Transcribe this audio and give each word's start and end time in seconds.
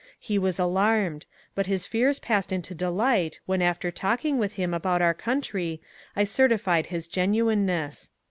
He 0.19 0.39
was 0.39 0.57
alarmed, 0.57 1.27
but 1.53 1.67
his 1.67 1.85
fears 1.85 2.17
passed 2.17 2.51
into 2.51 2.73
delight 2.73 3.39
when 3.45 3.61
after 3.61 3.91
talking 3.91 4.39
with 4.39 4.53
him 4.53 4.73
about 4.73 4.99
our 4.99 5.13
county 5.13 5.79
I 6.15 6.23
certified 6.23 6.87
his 6.87 7.05
genuineness. 7.05 8.09